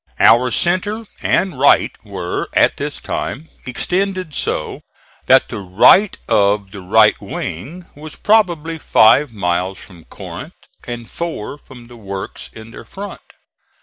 [0.19, 4.81] Our centre and right were, at this time, extended so
[5.27, 10.55] that the right of the right wing was probably five miles from Corinth
[10.87, 13.21] and four from the works in their front.